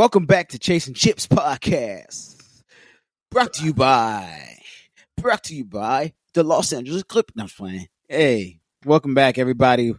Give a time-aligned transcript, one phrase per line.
[0.00, 2.62] Welcome back to Chasing Chips podcast.
[3.30, 4.56] Brought to you by,
[5.18, 7.30] brought to you by the Los Angeles Clip.
[7.36, 7.86] No, I'm playing.
[8.08, 9.92] Hey, welcome back, everybody.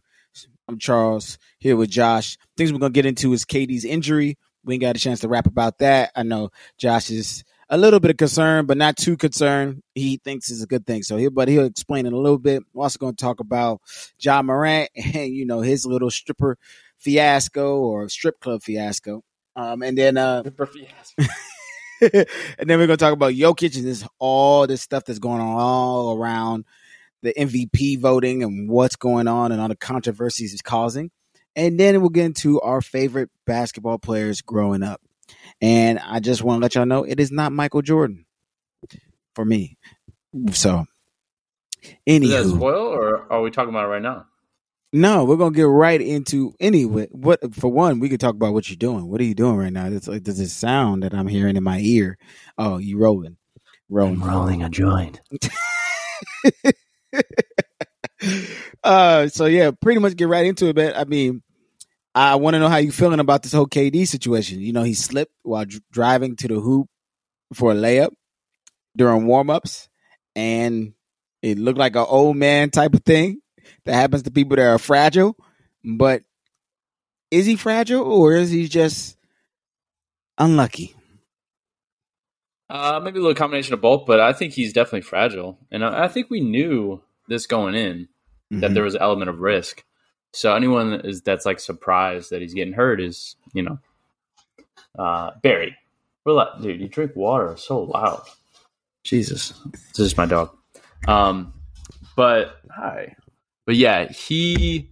[0.67, 2.39] I'm Charles here with Josh.
[2.57, 4.39] Things we're gonna get into is KD's injury.
[4.65, 6.09] We ain't got a chance to rap about that.
[6.15, 6.49] I know
[6.79, 9.83] Josh is a little bit of concern, but not too concerned.
[9.93, 11.04] He thinks it's a good thing.
[11.04, 12.63] So he'll, but he'll explain it a little bit.
[12.73, 13.81] We're also going to talk about
[14.18, 16.57] Ja Morant and you know his little stripper
[16.97, 19.23] fiasco or strip club fiasco.
[19.55, 20.43] Um, and then uh,
[22.02, 22.26] and
[22.70, 26.17] then we're gonna talk about Jokic and this all this stuff that's going on all
[26.17, 26.66] around
[27.21, 31.12] the MVP voting and what's going on and all the controversies it's causing.
[31.55, 35.02] And then we'll get into our favorite basketball players growing up.
[35.62, 38.26] And I just want to let y'all know it is not Michael Jordan
[39.35, 39.77] for me.
[40.52, 40.85] So,
[42.07, 44.26] any that a anywho, spoil or are we talking about it right now?
[44.94, 47.08] No, we're gonna get right into anyway.
[47.12, 49.08] What for one, we could talk about what you're doing.
[49.08, 49.88] What are you doing right now?
[49.88, 52.18] It's like there's this sound that I'm hearing in my ear.
[52.58, 53.38] Oh, you rolling,
[53.90, 55.21] rolling, rolling a joint.
[58.84, 60.76] uh, so yeah, pretty much get right into it.
[60.76, 61.41] But I mean,
[62.13, 64.59] I want to know how you feeling about this whole KD situation.
[64.59, 66.88] You know, he slipped while dr- driving to the hoop
[67.53, 68.12] for a layup
[68.97, 69.88] during warmups,
[70.35, 70.94] and
[71.41, 73.41] it looked like an old man type of thing
[73.85, 75.35] that happens to people that are fragile.
[75.84, 76.23] But
[77.31, 79.18] is he fragile or is he just
[80.38, 80.95] unlucky?
[82.69, 85.57] Uh, maybe a little combination of both, but I think he's definitely fragile.
[85.72, 88.07] And I, I think we knew this going in
[88.51, 88.73] that Mhm.
[88.73, 89.84] there was an element of risk.
[90.34, 93.79] So anyone that is that's like surprised that he's getting hurt is, you know,
[94.97, 95.75] uh, Barry.
[96.25, 96.79] Relax, dude.
[96.79, 98.22] You drink water so loud.
[99.03, 99.53] Jesus,
[99.90, 100.56] this is my dog.
[101.07, 101.53] Um,
[102.16, 103.16] but hi,
[103.66, 104.90] but yeah, he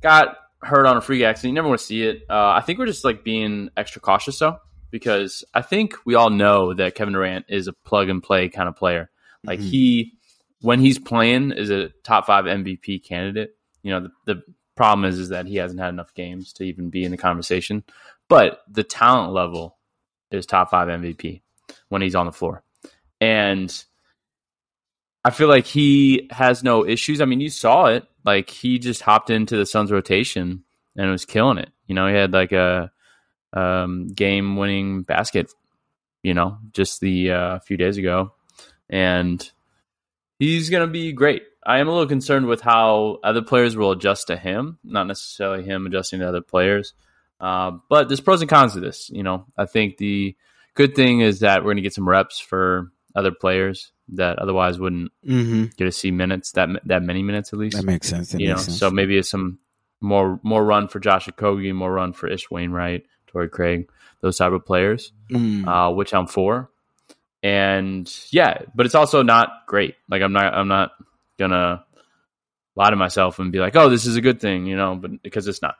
[0.00, 1.50] got hurt on a freak accident.
[1.52, 2.22] You never want to see it.
[2.28, 4.58] Uh, I think we're just like being extra cautious though,
[4.90, 8.68] because I think we all know that Kevin Durant is a plug and play kind
[8.68, 9.10] of player.
[9.44, 9.70] Like Mhm.
[9.70, 10.12] he,
[10.62, 13.56] when he's playing, is a top five MVP candidate.
[13.82, 14.42] You know, the, the
[14.74, 17.84] problem is is that he hasn't had enough games to even be in the conversation.
[18.28, 19.76] But the talent level
[20.32, 21.42] is top five MVP
[21.88, 22.64] when he's on the floor,
[23.20, 23.72] and
[25.26, 27.20] I feel like he has no issues.
[27.20, 28.04] I mean, you saw it.
[28.24, 30.62] Like he just hopped into the Suns rotation
[30.96, 31.68] and was killing it.
[31.88, 32.92] You know, he had like a
[33.52, 35.52] um, game winning basket,
[36.22, 38.34] you know, just the uh, few days ago.
[38.88, 39.50] And
[40.38, 41.42] he's going to be great.
[41.66, 45.64] I am a little concerned with how other players will adjust to him, not necessarily
[45.64, 46.94] him adjusting to other players.
[47.40, 49.10] Uh, but there's pros and cons to this.
[49.12, 50.36] You know, I think the
[50.74, 54.78] good thing is that we're going to get some reps for other players that otherwise
[54.78, 55.64] wouldn't Mm-hmm.
[55.76, 57.76] get to see minutes that that many minutes at least.
[57.76, 58.30] That makes sense.
[58.32, 58.78] That you know, sense.
[58.78, 59.58] so maybe it's some
[60.00, 63.88] more more run for Josh Okogie, more run for Ish Wainwright, Torrey Craig,
[64.20, 65.66] those type of players, Mm.
[65.66, 66.70] uh, which I'm for.
[67.42, 69.94] And yeah, but it's also not great.
[70.08, 70.92] Like I'm not I'm not
[71.38, 71.84] gonna
[72.74, 75.22] lie to myself and be like, oh, this is a good thing, you know, but
[75.22, 75.74] because it's not.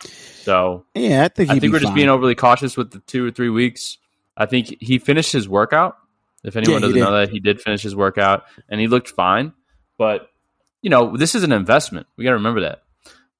[0.00, 3.30] So yeah, I think I think we're just being overly cautious with the two or
[3.30, 3.98] three weeks.
[4.36, 5.96] I think he finished his workout.
[6.46, 9.52] If anyone Yeah, doesn't know that, he did finish his workout and he looked fine.
[9.98, 10.30] But
[10.80, 12.06] you know, this is an investment.
[12.16, 12.82] We got to remember that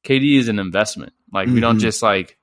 [0.04, 1.12] KD is an investment.
[1.32, 1.80] Like we don't Mhm.
[1.80, 2.36] just like,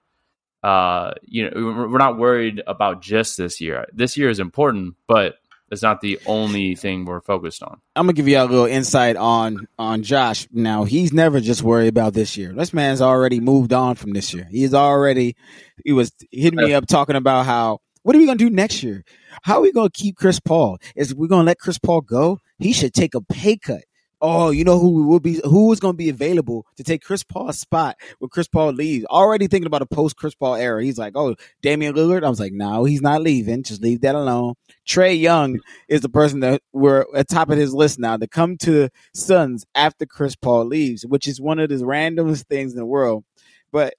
[0.63, 3.85] uh, you know, we're we're not worried about just this year.
[3.93, 5.35] This year is important, but
[5.71, 7.81] it's not the only thing we're focused on.
[7.95, 10.47] I'm gonna give you a little insight on on Josh.
[10.51, 12.53] Now he's never just worried about this year.
[12.53, 14.47] This man's already moved on from this year.
[14.49, 15.35] He's already
[15.83, 19.03] he was hitting me up talking about how what are we gonna do next year?
[19.41, 20.77] How are we gonna keep Chris Paul?
[20.95, 22.39] Is we gonna let Chris Paul go?
[22.59, 23.83] He should take a pay cut.
[24.25, 27.23] Oh, you know who will be who is going to be available to take Chris
[27.23, 29.03] Paul's spot when Chris Paul leaves?
[29.07, 30.81] Already thinking about a post Chris Paul era.
[30.81, 32.23] He's like, oh, Damian Lillard.
[32.23, 33.63] I was like, no, he's not leaving.
[33.63, 34.53] Just leave that alone.
[34.87, 35.59] Trae Young
[35.89, 38.91] is the person that we're at top of his list now to come to the
[39.13, 43.25] Suns after Chris Paul leaves, which is one of the randomest things in the world.
[43.73, 43.95] But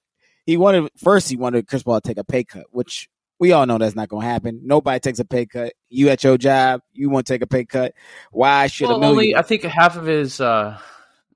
[0.47, 3.65] he wanted first he wanted Chris Paul to take a pay cut, which we all
[3.65, 4.61] know that's not going to happen.
[4.63, 5.73] Nobody takes a pay cut.
[5.89, 7.93] You at your job, you won't take a pay cut.
[8.31, 9.09] Why should a million?
[9.09, 10.79] only I think half of his uh,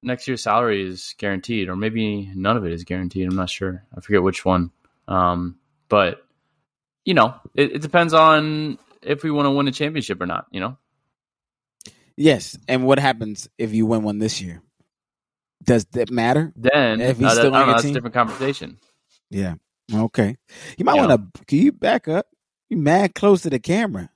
[0.01, 3.27] next year's salary is guaranteed, or maybe none of it is guaranteed.
[3.27, 3.83] I'm not sure.
[3.95, 4.71] I forget which one.
[5.07, 5.57] Um,
[5.89, 6.23] but
[7.03, 10.47] you know, it, it depends on if we want to win a championship or not.
[10.51, 10.77] You know,
[12.15, 14.61] yes, and what happens if you win one this year?
[15.63, 16.53] Does that matter?
[16.55, 17.73] then If he's uh, that- still on know.
[17.73, 18.77] That's a different conversation.
[19.29, 19.55] Yeah.
[19.93, 20.37] Okay.
[20.77, 21.45] You might want to.
[21.45, 22.27] Can you back up?
[22.69, 24.09] You mad close to the camera.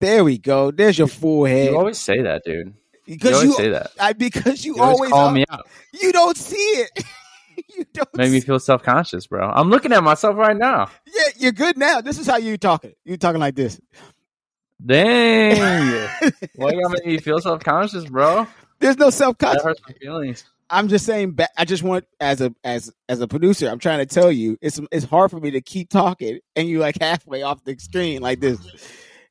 [0.00, 0.70] There we go.
[0.70, 1.70] There's your forehead.
[1.70, 2.74] You always say that, dude.
[3.06, 3.90] You because always you, say that.
[3.98, 5.66] I because you, You always always, call are- me out.
[6.00, 7.04] You don't see it.
[7.76, 9.48] you don't make me feel self conscious, bro.
[9.48, 10.90] I'm looking at myself right now.
[11.06, 12.00] Yeah, you're good now.
[12.02, 12.92] This is how you talking.
[13.04, 13.80] You talking like this.
[14.84, 15.56] Dang.
[16.56, 18.46] Why you gotta make me feel self conscious, bro?
[18.80, 19.62] There's no self conscious.
[19.62, 20.44] That hurts my feelings.
[20.68, 21.38] I'm just saying.
[21.56, 24.80] I just want as a as as a producer, I'm trying to tell you, it's
[24.90, 28.40] it's hard for me to keep talking and you like halfway off the screen like
[28.40, 28.58] this.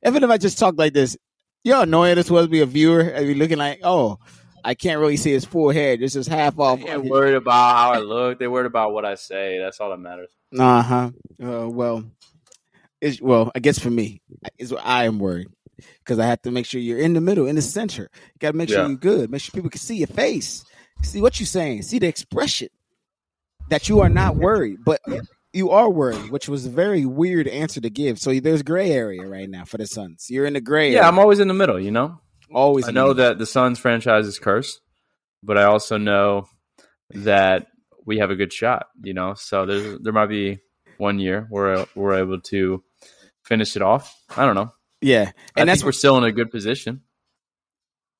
[0.04, 1.16] Even if I just talk like this,
[1.64, 4.18] you're annoying this was be a viewer and be looking like, oh,
[4.64, 6.00] I can't really see his full head.
[6.00, 6.80] This is half off.
[6.82, 8.38] They're worried about how I look.
[8.38, 9.58] They're worried about what I say.
[9.58, 10.30] That's all that matters.
[10.58, 11.10] Uh huh.
[11.42, 12.04] Uh, well,
[13.00, 13.50] it's well.
[13.54, 14.22] I guess for me,
[14.58, 15.48] is what I am worried
[15.98, 18.08] because I have to make sure you're in the middle, in the center.
[18.14, 18.88] You got to make sure Yeah.
[18.88, 19.30] you're good.
[19.30, 20.64] Make sure people can see your face,
[21.02, 22.68] see what you're saying, see the expression
[23.70, 25.00] that you are not worried, but
[25.52, 28.18] you are worried, which was a very weird answer to give.
[28.18, 30.26] So there's gray area right now for the Suns.
[30.28, 30.92] You're in the gray.
[30.92, 31.08] Yeah, area.
[31.08, 32.20] I'm always in the middle, you know?
[32.52, 32.84] always.
[32.84, 34.80] I the know that the Suns franchise is cursed,
[35.42, 36.48] but I also know
[37.10, 37.66] that
[38.04, 39.34] we have a good shot, you know?
[39.34, 40.58] So there's there might be
[40.98, 42.82] one year where we're able to
[43.44, 44.14] finish it off.
[44.36, 44.72] I don't know.
[45.02, 47.02] Yeah, And I that's we're still in a good position.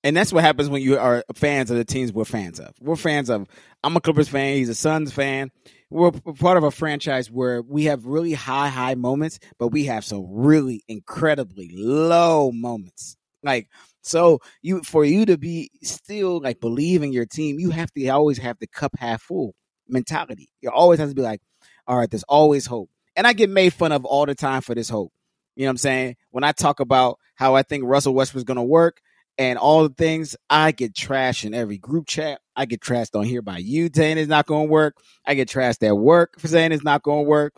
[0.06, 2.72] And that's what happens when you are fans of the teams we're fans of.
[2.80, 3.48] We're fans of.
[3.82, 4.54] I'm a Clippers fan.
[4.54, 5.50] He's a Suns fan.
[5.90, 10.04] We're part of a franchise where we have really high, high moments, but we have
[10.04, 13.16] some really incredibly low moments.
[13.42, 13.68] Like
[14.02, 18.08] so, you for you to be still like believe in your team, you have to
[18.10, 19.56] always have the cup half full
[19.88, 20.48] mentality.
[20.60, 21.40] You always have to be like,
[21.88, 22.90] all right, there's always hope.
[23.16, 25.12] And I get made fun of all the time for this hope.
[25.56, 26.16] You know what I'm saying?
[26.30, 29.00] When I talk about how I think Russell Westbrook's going to work,
[29.38, 32.40] and all the things I get trashed in every group chat.
[32.54, 34.96] I get trashed on here by you saying it's not going to work.
[35.26, 37.54] I get trashed at work for saying it's not going to work.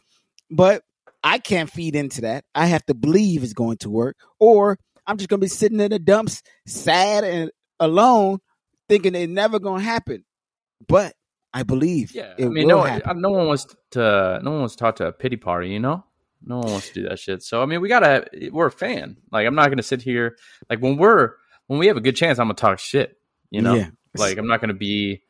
[0.51, 0.83] But
[1.23, 2.45] I can't feed into that.
[2.55, 5.81] I have to believe it's going to work, or I'm just going to be sitting
[5.81, 7.51] in the dumps, sad and
[7.81, 8.39] alone,
[8.89, 10.25] thinking it's never going to happen.
[10.87, 11.15] But
[11.53, 12.35] I believe Yeah.
[12.39, 13.21] it I mean, will no, happen.
[13.21, 16.05] no one wants to no one wants to talk to a pity party, you know?
[16.45, 17.43] No one wants to do that shit.
[17.43, 18.27] So I mean, we gotta.
[18.53, 19.17] We're a fan.
[19.33, 20.37] Like I'm not gonna sit here.
[20.71, 21.33] Like when we're
[21.69, 23.17] when we have a good chance, I'm gonna talk shit.
[23.51, 23.91] You know, Yeah.
[24.17, 25.23] like I'm not gonna be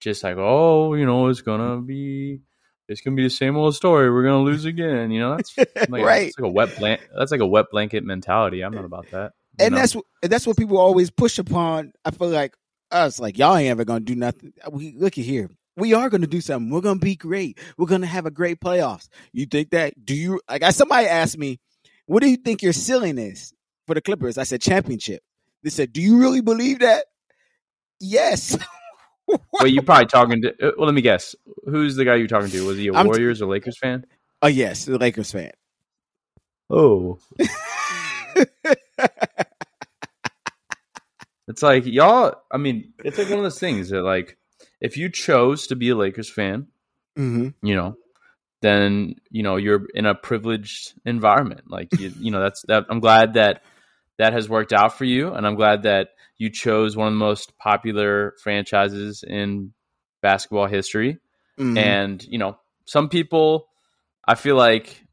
[0.00, 2.40] just like, oh, you know, it's gonna be
[2.88, 4.10] it's gonna be the same old story.
[4.10, 5.10] We're gonna lose again.
[5.10, 5.56] You know, that's
[5.88, 6.26] like, right.
[6.26, 7.08] That's like a wet blanket.
[7.16, 8.62] That's like a wet blanket mentality.
[8.62, 9.32] I'm not about that.
[9.58, 9.80] and know?
[9.80, 11.92] that's that's what people always push upon.
[12.04, 12.54] I feel like
[12.90, 14.52] us, like y'all ain't ever gonna do nothing.
[14.70, 15.50] We look at here.
[15.76, 16.70] We are gonna do something.
[16.72, 17.58] We're gonna be great.
[17.76, 19.08] We're gonna have a great playoffs.
[19.32, 20.04] You think that?
[20.04, 20.62] Do you like?
[20.62, 21.60] I somebody asked me,
[22.06, 23.52] "What do you think your ceiling is
[23.86, 25.22] for the Clippers?" I said championship.
[25.62, 27.06] They said, "Do you really believe that?"
[28.00, 28.56] Yes.
[29.60, 30.48] Wait, you're probably talking to?
[30.50, 31.34] uh, Well, let me guess.
[31.66, 32.64] Who's the guy you're talking to?
[32.66, 34.06] Was he a I'm t- Warriors or Lakers fan?
[34.40, 35.50] Oh yes, the Lakers fan.
[36.70, 37.18] Oh,
[41.48, 42.34] It's like y'all.
[42.52, 44.36] I mean, it's like one of those things that like
[44.80, 46.66] if you chose to be a Lakers fan,
[47.16, 47.96] hmm you know,
[48.60, 51.62] then you know you're in a privileged environment.
[51.66, 52.84] Like you, you know, that's that.
[52.90, 53.62] I'm glad that
[54.18, 57.18] that has worked out for you, and I'm glad that you chose one of the
[57.18, 59.72] most popular franchises in
[60.22, 61.18] basketball history.
[61.58, 61.78] Mm-hmm.
[61.78, 63.68] And you know, some people
[64.26, 65.04] I feel like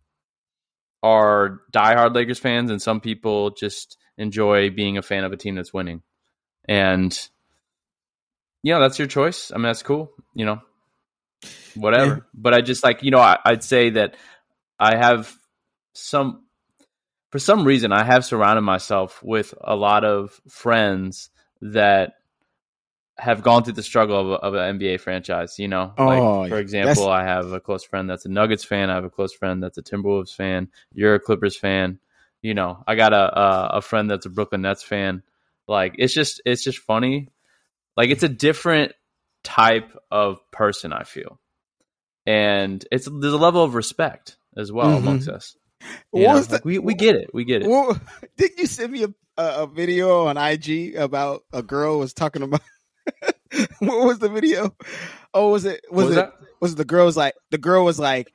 [1.01, 5.55] are diehard Lakers fans, and some people just enjoy being a fan of a team
[5.55, 6.01] that's winning.
[6.67, 7.17] And
[8.63, 9.51] you know, that's your choice.
[9.51, 10.11] I mean, that's cool.
[10.33, 10.61] You know,
[11.75, 12.15] whatever.
[12.15, 12.19] Yeah.
[12.33, 14.15] But I just like you know, I, I'd say that
[14.79, 15.33] I have
[15.93, 16.44] some.
[17.35, 22.13] For some reason, I have surrounded myself with a lot of friends that
[23.17, 25.59] have gone through the struggle of, a, of an NBA franchise.
[25.59, 28.89] You know, Oh, like for example, I have a close friend that's a Nuggets fan.
[28.89, 30.69] I have a close friend that's a Timberwolves fan.
[30.93, 31.99] You're a Clippers fan.
[32.41, 35.21] You know, I got a a, a friend that's a Brooklyn Nets fan.
[35.67, 37.27] Like it's just it's just funny.
[37.97, 38.93] Like it's a different
[39.43, 40.93] type of person.
[40.93, 41.37] I feel,
[42.25, 44.99] and it's there's a level of respect as well Mhm.
[44.99, 45.57] amongst us.
[46.11, 47.29] What You know, was like, the- we we get it.
[47.33, 47.67] We get it.
[48.37, 52.61] Didn't you send me a, a, video on IG about a girl was talking about?
[53.79, 54.75] what was the video?
[55.33, 56.33] Oh, was it was, was it that?
[56.61, 58.31] was the girl was like the girl was like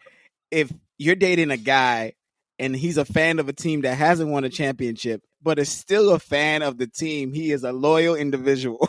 [0.50, 2.12] if you're dating a guy
[2.58, 6.10] and he's a fan of a team that hasn't won a championship but is still
[6.10, 8.86] a fan of the team, he is a loyal individual.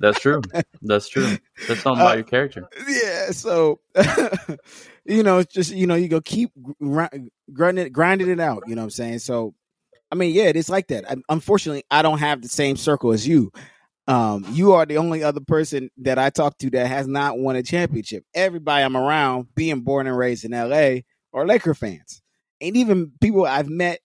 [0.00, 0.42] That's true.
[0.82, 1.38] That's true.
[1.68, 2.68] That's something Uh, about your character.
[2.88, 3.01] yeah,
[3.38, 3.80] so
[5.04, 6.50] you know, it's just you know, you go keep
[7.52, 8.64] grinding grinding it out.
[8.66, 9.18] You know what I'm saying?
[9.20, 9.54] So,
[10.10, 11.10] I mean, yeah, it is like that.
[11.10, 13.52] I, unfortunately, I don't have the same circle as you.
[14.08, 17.56] Um, you are the only other person that I talk to that has not won
[17.56, 18.24] a championship.
[18.34, 22.20] Everybody I'm around, being born and raised in LA, are Laker fans,
[22.60, 24.00] and even people I've met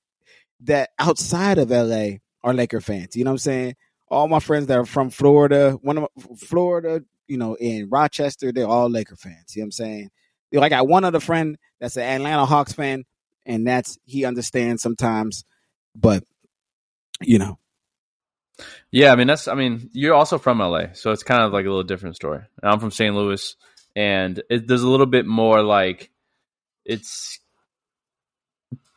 [0.61, 3.15] that outside of LA are Laker fans.
[3.15, 3.75] You know what I'm saying?
[4.09, 8.51] All my friends that are from Florida, one of my, Florida, you know, in Rochester,
[8.51, 9.55] they're all Laker fans.
[9.55, 10.09] You know what I'm saying?
[10.51, 13.03] You know, I got one other friend that's an Atlanta Hawks fan,
[13.45, 15.43] and that's he understands sometimes,
[15.95, 16.23] but
[17.21, 17.57] you know,
[18.91, 21.65] Yeah, I mean that's I mean you're also from LA, so it's kind of like
[21.65, 22.41] a little different story.
[22.63, 23.13] I'm from St.
[23.15, 23.55] Louis,
[23.95, 26.11] and it, there's a little bit more like
[26.85, 27.39] it's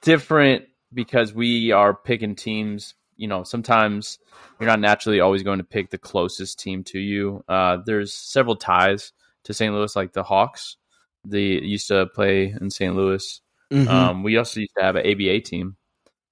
[0.03, 2.95] different because we are picking teams.
[3.21, 4.19] You know, sometimes
[4.59, 7.45] you're not naturally always going to pick the closest team to you.
[7.47, 9.13] Uh, there's several ties
[9.45, 9.75] to St.
[9.75, 10.77] Louis, like the Hawks.
[11.25, 12.97] They used to play in St.
[12.97, 13.43] Louis.
[13.71, 13.87] Mhm.
[13.89, 15.77] Um, we also used to have an ABA team,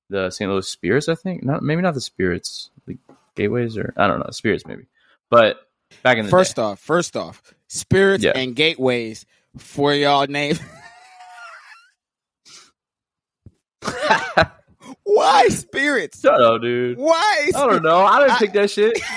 [0.08, 0.50] the St.
[0.50, 1.44] Louis Spirits, I think.
[1.44, 2.96] Not maybe not the Spirits, the
[3.34, 4.86] Gateways, or I don't know, Spirits maybe.
[5.28, 5.58] But
[6.02, 8.32] back in the first day, off, first off, spirits Yeah.
[8.34, 9.26] and gateways
[9.58, 10.56] for y'all name.
[15.10, 16.20] Why spirits?
[16.20, 16.98] shut up, dude.
[16.98, 17.50] Why?
[17.56, 17.98] I don't know.
[18.00, 18.98] I didn't I- pick that shit.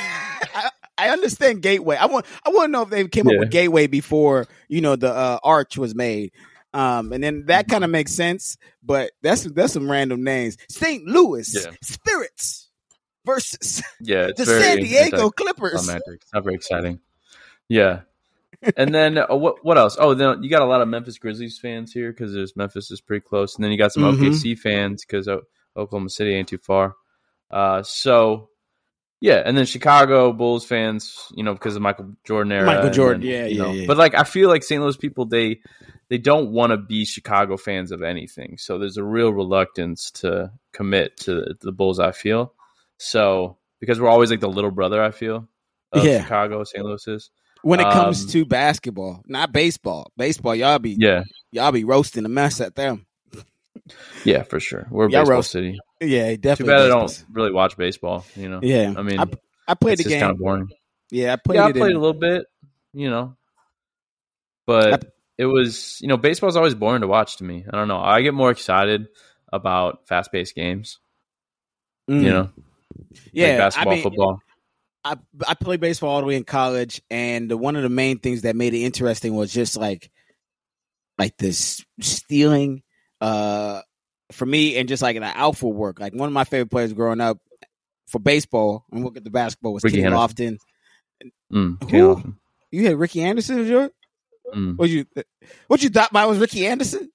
[0.55, 1.95] I, I understand gateway.
[1.97, 2.25] I want.
[2.45, 5.39] I want to know if they came up with gateway before you know the uh,
[5.43, 6.31] arch was made.
[6.73, 8.57] Um, and then that kind of makes sense.
[8.83, 10.57] But that's that's some random names.
[10.69, 11.05] St.
[11.05, 11.71] Louis Yeah.
[11.81, 12.69] Spirits
[13.25, 15.87] versus Yeah, the San Diego Clippers.
[15.89, 16.99] It's not very exciting.
[17.67, 18.01] Yeah.
[18.77, 19.63] and then uh, what?
[19.65, 19.97] What else?
[19.99, 23.01] Oh, then you got a lot of Memphis Grizzlies fans here because there's Memphis is
[23.01, 24.19] pretty close, and then you got some Mhm.
[24.19, 25.27] OKC fans because
[25.77, 26.95] Oklahoma City ain't too far.
[27.49, 28.49] Uh, so
[29.19, 32.65] yeah, and then Chicago Bulls fans, you know, because of Michael Jordan era.
[32.65, 33.85] Michael Jordan, then, yeah, yeah, know, yeah.
[33.87, 34.81] But like, I feel like St.
[34.81, 35.59] Louis people they
[36.09, 40.51] they don't want to be Chicago fans of anything, so there's a real reluctance to
[40.73, 41.99] commit to the Bulls.
[41.99, 42.53] I feel
[42.97, 45.01] so because we're always like the little brother.
[45.03, 45.47] I feel
[45.91, 46.23] of Yeah.
[46.23, 46.83] Chicago, St.
[46.83, 47.29] Louis is.
[47.63, 50.11] when it comes Um, to basketball, not baseball.
[50.17, 53.05] Baseball, y'all be Yeah, y'all be roasting the mess at them.
[54.25, 54.87] Yeah, for sure.
[54.89, 55.79] We're a Y'all baseball roast- city.
[55.99, 56.55] Yeah, definitely.
[56.65, 58.25] Too bad I don't really watch baseball.
[58.35, 59.25] You know, Yeah, I mean, I,
[59.67, 60.19] I played the game.
[60.19, 60.69] kind of boring.
[61.11, 62.45] yeah, I played yeah, I played in- a little bit,
[62.93, 63.35] you know,
[64.65, 65.05] but
[65.37, 67.65] it was, you know, baseball's always boring to watch to me.
[67.67, 67.99] I don't know.
[67.99, 69.07] I get more excited
[69.51, 70.99] about fast paced games,
[72.09, 72.23] Mm.
[72.23, 72.49] you know,
[73.31, 74.39] yeah, like basketball, I mean, football.
[75.03, 75.15] I
[75.47, 78.43] I played baseball all the way in college, and the, one of the main things
[78.43, 80.11] that made it interesting was just like
[81.17, 82.83] like this stealing
[83.21, 83.81] uh
[84.31, 85.99] for me, and just like the alpha work.
[85.99, 87.37] Like one of my favorite players growing up
[88.07, 90.13] for baseball, and we'll get to basketball was Ricky Kenny.
[90.15, 90.57] Lofton.
[91.53, 92.35] Mm, Who?
[92.71, 93.89] You had Ricky Anderson, was your
[94.53, 94.77] Mm.
[94.77, 95.05] what you
[95.67, 97.09] what you thought mine was Ricky Anderson?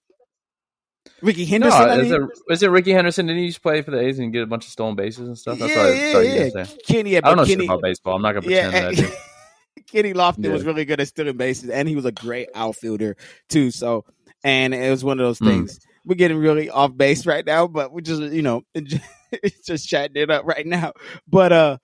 [1.23, 1.83] Ricky No, Henderson.
[1.83, 2.23] I is mean?
[2.23, 3.27] it, is it Rickey Henderson?
[3.27, 5.37] Didn't he to play for the A's and get a bunch of stolen bases and
[5.39, 5.59] stuff?
[5.59, 6.67] That's yeah, what I yeah, thought you were yeah.
[6.87, 8.17] Kenny, yeah, I don't know shit Kenny, about baseball.
[8.17, 9.19] I'm not gonna yeah, pretend that
[9.87, 13.17] Kenny Lofton was really good at stealing bases, and he was a great outfielder
[13.49, 13.71] too.
[13.71, 14.05] So,
[14.45, 15.79] and it was one of those Mm.
[16.07, 18.63] We're getting really off base right now, but we're just you know
[19.67, 20.93] just chatting it up right now.
[21.29, 21.79] But uh,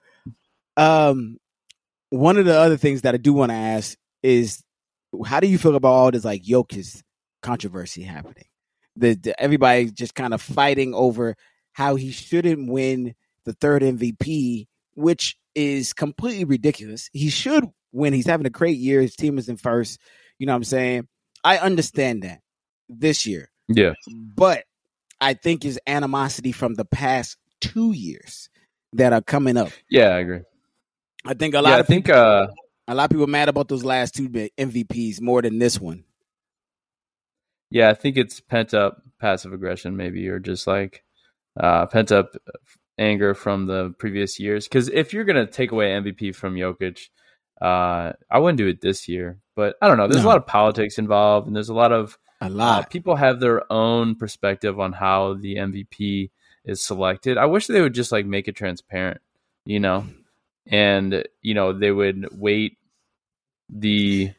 [0.77, 1.39] um,
[2.11, 4.63] one of the other things that I do want to ask is,
[5.27, 7.03] how do you feel about all this like Jokic
[7.43, 8.45] controversy happening?
[8.97, 11.37] The, the everybody just kind of fighting over
[11.73, 13.15] how he shouldn't win
[13.45, 17.09] the third MVP, which is completely ridiculous.
[17.13, 18.13] He should win.
[18.13, 19.01] He's having a great year.
[19.01, 20.01] His team is in first.
[20.39, 21.09] You know what I'm saying?
[21.45, 22.41] I understand that
[22.89, 23.93] this year, Yeah,
[24.37, 24.65] but
[25.21, 28.49] I think his animosity from the past two years
[28.95, 29.71] that are coming up.
[29.91, 30.41] yeah, I agree.
[31.25, 32.47] I think a lot Yeah, I of think people, uh,
[32.89, 36.05] a lot of people are mad about those last two MVPs more than this one.
[37.71, 41.05] Yeah, I think it's pent up passive aggression, maybe, or just like
[41.59, 42.35] uh, pent up
[42.99, 44.67] anger from the previous years.
[44.69, 47.09] Because if you're gonna take away MVP from Jokic,
[47.61, 49.39] uh, I wouldn't do it this year.
[49.57, 50.09] But I don't know.
[50.09, 50.29] There's No.
[50.29, 52.91] a lot of politics involved, and there's a lot of A uh, lot.
[52.91, 56.31] people have their own perspective on how the MVP
[56.65, 57.39] is selected.
[57.39, 59.21] I wish they would just like make it transparent,
[59.65, 60.07] you know,
[60.67, 62.79] and you know they would weight
[63.69, 64.33] the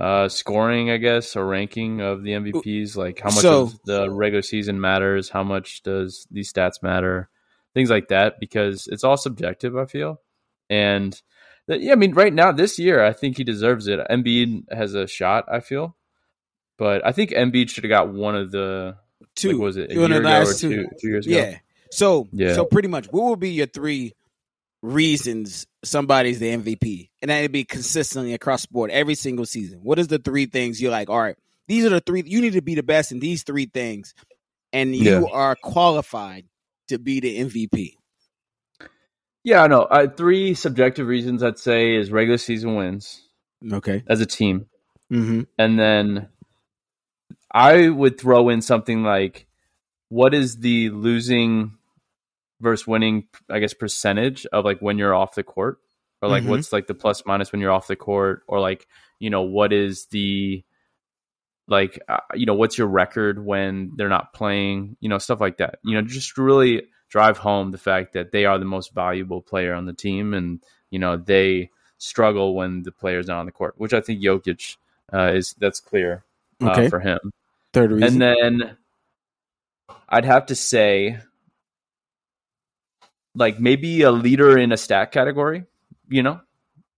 [0.00, 4.10] uh, scoring, I guess, or ranking of the MVPs, like how much So- of the
[4.10, 7.28] regular season matters, how much does these stats matter,
[7.74, 9.76] things like that, because it's all subjective.
[9.76, 10.20] I feel,
[10.68, 11.20] and
[11.66, 14.00] that, yeah, I mean, right now this year, I think he deserves it.
[14.10, 15.46] Embiid has a shot.
[15.50, 15.96] I feel,
[16.78, 18.96] but I think Embiid should have got one of the
[19.34, 19.52] two.
[19.52, 20.68] like, was it a year ago or two.
[20.68, 21.36] two, two years ago?
[21.36, 21.58] Yeah.
[21.90, 22.54] So Yeah.
[22.54, 24.12] so pretty much, what will be your three
[24.82, 27.10] reasons somebody's the MVP?
[27.22, 29.80] And that'd be consistently across the board every single season.
[29.82, 31.36] What is the three things you're like, all right,
[31.68, 34.14] these are the three you need to be the best in these three things,
[34.72, 35.24] and you Yeah.
[35.32, 36.44] are qualified
[36.88, 37.96] to be the MVP.
[39.44, 39.82] Yeah, I know.
[39.82, 43.22] Uh, three subjective reasons I'd say is regular season wins
[43.72, 44.02] Okay.
[44.08, 44.66] as a team.
[45.12, 45.42] Mm-hmm.
[45.58, 46.28] And then
[47.52, 49.46] I would throw in something like
[50.08, 51.72] what is the losing
[52.60, 55.78] versus winning, I guess, percentage of like when you're off the court
[56.22, 56.48] or like Mhm.
[56.48, 58.86] what's like the plus minus when you're off the court, or like
[59.18, 60.64] you know what is the
[61.68, 65.58] like uh, you know what's your record when they're not playing, you know stuff like
[65.58, 65.78] that.
[65.84, 69.74] You know, just really drive home the fact that they are the most valuable player
[69.74, 73.74] on the team, and you know they struggle when the player's not on the court,
[73.78, 74.76] which I think Jokic
[75.12, 76.24] uh, is that's clear
[76.62, 76.88] uh, Okay.
[76.88, 77.18] for him.
[77.72, 78.22] Third reason.
[78.22, 78.76] And then
[80.08, 81.18] I'd have to say,
[83.34, 85.64] like maybe a leader in a stat category.
[86.08, 86.40] You know,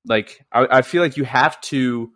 [0.05, 2.13] like I, I feel like you have to.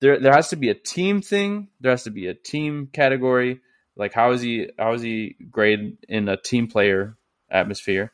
[0.00, 1.68] There, there has to be a team thing.
[1.80, 3.60] There has to be a team category.
[3.96, 4.68] Like how is he?
[4.78, 7.16] How is he graded in a team player
[7.50, 8.12] atmosphere?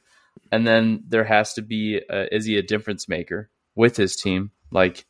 [0.53, 2.01] And then there has to be.
[2.09, 4.53] A, is he a difference maker with his team?
[4.71, 5.07] Like,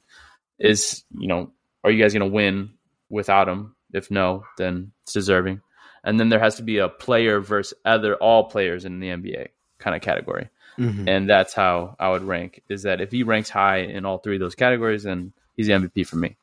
[0.59, 1.51] is you know,
[1.85, 2.71] are you guys going to win
[3.11, 3.75] without him?
[3.93, 5.61] If no, then it's deserving.
[6.03, 9.49] And then there has to be a player versus other all players in the NBA
[9.79, 10.49] kind of category.
[10.79, 11.09] Mhm.
[11.09, 14.37] And that's how I would rank is that if he ranks high in all three
[14.37, 16.37] of those categories, then he's the MVP for me.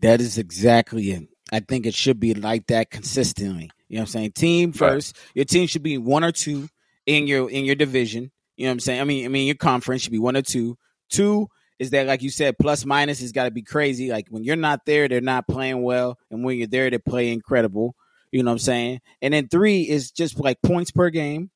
[0.00, 1.28] That is exactly it.
[1.52, 3.70] I think it should be like that consistently.
[3.88, 4.32] You know what I'm saying?
[4.32, 5.16] Team first.
[5.34, 6.68] Your team should be one or two
[7.06, 8.30] in your in your division.
[8.56, 9.00] You know what I'm saying?
[9.00, 10.78] I mean, I mean your conference should be one or two.
[11.08, 11.48] Two
[11.80, 14.10] is that like you said, plus minus has got to be crazy.
[14.10, 17.32] Like when you're not there, they're not playing well, and when you're there, they play
[17.32, 17.96] incredible.
[18.30, 19.00] You know what I'm saying?
[19.22, 21.50] And then three is just like points per game.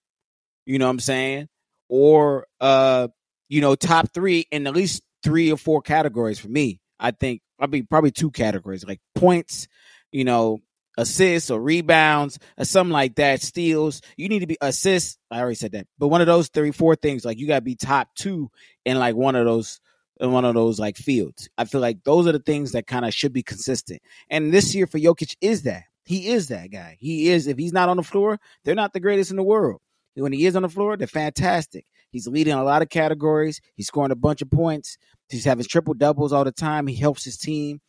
[0.66, 1.48] You know what I'm saying?
[1.88, 3.08] Or uh,
[3.48, 6.80] you know, top three in at least three or four categories for me.
[6.98, 9.68] I think I'd be probably two categories like points,
[10.10, 10.60] you know,
[10.96, 14.00] assists or rebounds or something like that, steals.
[14.16, 15.18] You need to be assists.
[15.30, 17.62] I already said that, but one of those three, four things, like you got to
[17.62, 18.50] be top two
[18.84, 19.80] in like one of those,
[20.20, 21.48] in one of those like fields.
[21.58, 24.00] I feel like those are the things that kind of should be consistent.
[24.30, 26.96] And this year for Jokic is that he is that guy.
[27.00, 27.46] He is.
[27.46, 29.80] If he's not on the floor, they're not the greatest in the world.
[30.14, 31.86] When he is on the floor, they're fantastic.
[32.10, 33.60] He's leading a lot of categories.
[33.74, 34.96] He's scoring a bunch of points.
[35.28, 36.86] He's having triple doubles all the time.
[36.86, 37.80] He helps his team.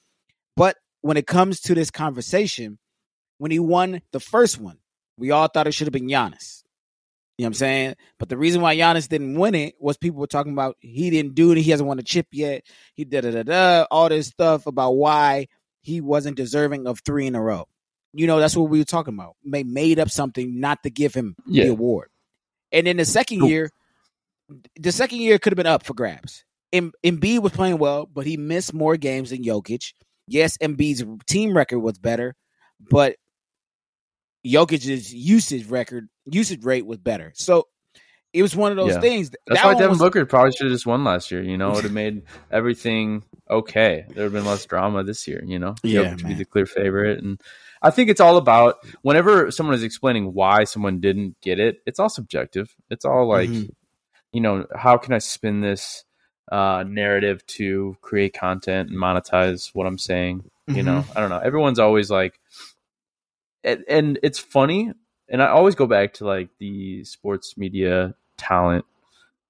[0.55, 2.79] But when it comes to this conversation,
[3.37, 4.77] when he won the first one,
[5.17, 6.63] we all thought it should have been Giannis.
[7.37, 7.95] You know what I'm saying?
[8.17, 11.35] But the reason why Giannis didn't win it was people were talking about he didn't
[11.35, 11.57] do it.
[11.57, 12.63] He hasn't won a chip yet.
[12.93, 13.85] He da da da da.
[13.91, 15.47] All this stuff about why
[15.81, 17.65] he wasn't deserving of three in a row.
[18.13, 19.35] You know, that's what we were talking about.
[19.45, 21.65] They made up something not to give him Yeah.
[21.65, 22.07] the award.
[22.71, 23.49] And then the second Cool.
[23.49, 23.69] year,
[24.79, 26.45] the second year could have been up for grabs.
[26.71, 29.93] Em- Embiid was playing well, but he missed more games than Jokic.
[30.27, 32.35] Yes, Embiid's team record was better,
[32.89, 33.15] but
[34.45, 37.31] Jokic's usage record, usage rate was better.
[37.35, 37.67] So
[38.33, 38.99] it was one of those Yeah.
[39.01, 39.31] things.
[39.47, 41.41] That's that why Devin was- Booker probably should have just won last year.
[41.41, 44.05] You know, it would have made everything okay.
[44.09, 45.41] There would have been less drama this year.
[45.45, 47.41] You know, Yeah, Jokic be the clear favorite, and
[47.81, 51.81] I think it's all about whenever someone is explaining why someone didn't get it.
[51.85, 52.73] It's all subjective.
[52.89, 53.69] It's all like, Mhm.
[54.31, 56.03] you know, how can I spin this
[56.51, 60.43] uh, narrative to create content and monetize what I'm saying?
[60.67, 61.17] You know, Mm-hmm.
[61.17, 61.39] I don't know.
[61.39, 62.39] Everyone's always like,
[63.65, 64.93] and, and it's funny,
[65.27, 68.85] and I always go back to like the sports media talent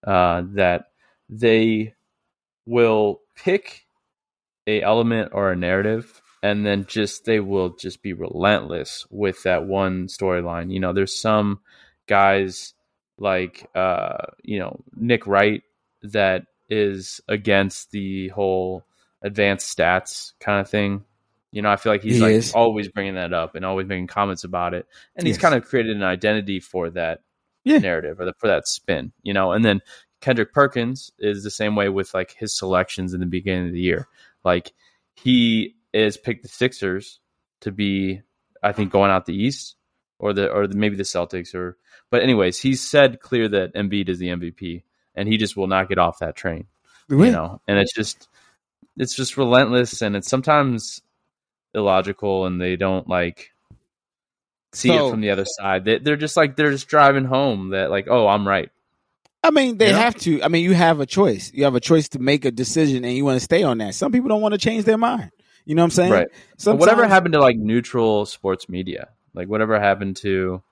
[0.06, 0.86] uh, that
[1.30, 1.93] they
[2.65, 3.86] will pick
[4.67, 9.65] a element or a narrative and then just they will just be relentless with that
[9.65, 10.71] one storyline.
[10.71, 11.60] You know there's some
[12.08, 12.73] guys
[13.17, 15.63] like uh you know nick wright
[16.04, 18.84] that is against the whole
[19.21, 21.04] advanced stats kind of thing
[21.56, 22.52] you know i feel like he's He like is.
[22.54, 25.41] always bringing that up and always making comments about it and he's Yes.
[25.41, 27.22] kind of created an identity for that
[27.63, 27.78] Yeah.
[27.80, 29.80] narrative or the, for that spin you know and then
[30.22, 33.80] kendrick perkins is the same way with like his selections in the beginning of the
[33.80, 34.08] year
[34.44, 34.74] like
[35.15, 37.20] he is picked the sixers
[37.62, 38.22] to be
[38.62, 39.76] i think going out the east
[40.20, 41.78] or the or the, maybe the celtics or
[42.12, 44.84] but anyways he's said clear that Embiid is the mvp
[45.15, 46.68] and he just will not get off that train
[47.28, 48.28] you know and it's just
[48.98, 51.02] it's just relentless and it's sometimes
[51.76, 53.52] illogical and they don't like
[54.74, 57.70] see So- it from the other side they, they're just like they're just driving home
[57.70, 58.70] that like oh i'm right
[59.44, 60.00] I mean, they You know?
[60.00, 60.42] have to.
[60.42, 61.52] I mean, you have a choice.
[61.54, 63.94] You have a choice to make a decision, and you want to stay on that.
[63.94, 65.30] Some people don't want to change their mind.
[65.66, 66.12] You know what I'm saying?
[66.12, 70.64] right Sometimes, whatever happened to like neutral sports media like whatever happened to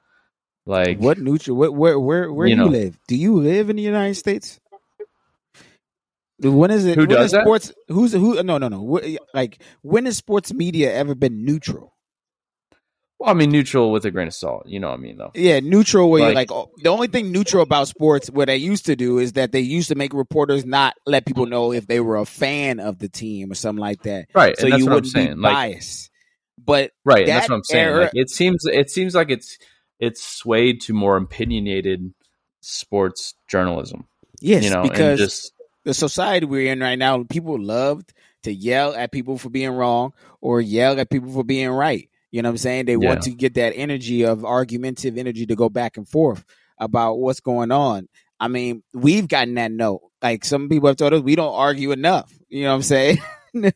[0.66, 1.56] like What neutral?
[1.56, 2.72] What, where where where You do you know.
[2.72, 2.98] live?
[3.08, 4.60] Do you live in the United States?
[6.44, 6.96] When is it?
[6.96, 7.44] Who when does is that?
[7.44, 7.72] sports?
[7.88, 8.42] Who's who?
[8.44, 9.00] No, no, no.
[9.34, 11.92] Like when has sports media ever been neutral?
[13.20, 15.32] well, i mean neutral with a grain of salt you know what i mean though
[15.34, 16.10] Yeah, neutral.
[16.10, 18.96] Where you're Like- like oh, the only thing neutral about sports, what they used to
[18.98, 22.18] do is that they used to make reporters not let people know if they were
[22.18, 25.54] a fan of the team or something like that, right so you wouldn't be like
[25.54, 26.10] biased.
[26.66, 29.58] But right that's what i'm saying era- like it seems it seems like it's
[30.00, 32.14] it's swayed to more opinionated
[32.62, 34.08] sports journalism
[34.42, 35.54] yes, you know because and just
[35.84, 38.04] the society we're in right now, people love
[38.44, 42.10] to yell at people for being wrong or yell at people for being right.
[42.32, 42.86] You know what I'm saying?
[42.86, 43.10] They Yeah.
[43.10, 46.44] want to get that energy of argumentative energy to go back and forth
[46.80, 48.08] about what's going on.
[48.40, 50.02] I mean, we've gotten that note.
[50.22, 52.32] Like some people have told us we don't argue enough.
[52.50, 53.18] You know what I'm saying?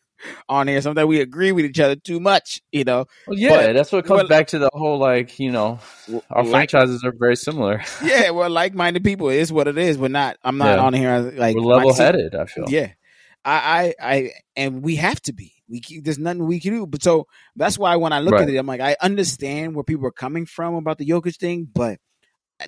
[0.49, 2.61] On here, sometimes we agree with each other too much.
[2.71, 5.51] You know, Well, yeah, But- that's what comes well- back to the whole like you
[5.51, 5.79] know
[6.29, 7.83] our like, franchises are very similar.
[8.03, 9.29] yeah, we're like-minded people.
[9.29, 9.97] It is what it is.
[9.97, 10.37] We're not.
[10.43, 10.83] I'm not Yeah.
[10.85, 12.35] on here like We're level headed.
[12.35, 12.65] I feel.
[12.67, 12.91] Yeah,
[13.45, 15.53] I, I, I, and we have to be.
[15.69, 16.87] We keep, there's nothing we can do.
[16.87, 17.27] But so
[17.57, 20.45] that's why when I look at it, I'm like, I understand where people are coming
[20.45, 21.99] from about the Jokic thing, but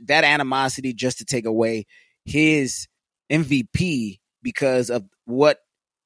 [0.01, 1.85] that animosity just to take away
[2.25, 2.87] his
[3.31, 5.59] MVP because of what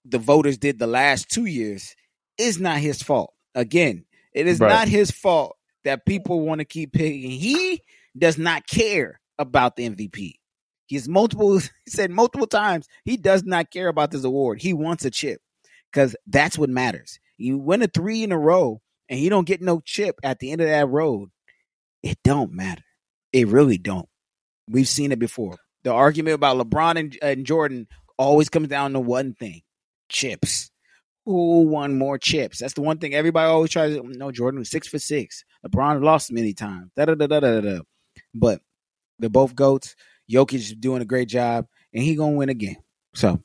[0.06, 1.96] the voters did the last two years
[2.38, 3.34] is not his fault.
[3.56, 4.70] Again, it is Right.
[4.70, 7.32] not his fault that people want to keep picking.
[7.32, 7.82] He
[8.18, 10.36] does not care about the MVP.
[10.88, 11.60] He's multiple.
[11.86, 14.62] He said multiple times he does not care about this award.
[14.62, 15.42] He wants a chip
[15.92, 17.20] because that's what matters.
[17.38, 20.52] You win a three in a row and you don't get no chip at the
[20.52, 21.30] end of that road.
[22.02, 22.84] It don't matter.
[23.32, 24.08] It really don't.
[24.70, 25.58] We've seen it before.
[25.84, 27.88] The argument about LeBron and, and Jordan
[28.18, 29.62] always comes down to one thing:
[30.14, 30.72] chips.
[31.26, 32.60] Who won more chips?
[32.60, 34.04] That's the one thing everybody always tries to.
[34.04, 35.44] No, Jordan was six for six.
[35.66, 36.92] LeBron lost many times.
[36.96, 37.80] Da da da da da da.
[38.34, 38.62] But
[39.20, 39.96] they're both goats.
[40.30, 42.78] Jokic is doing a great job, and he gonna win again.
[43.16, 43.42] So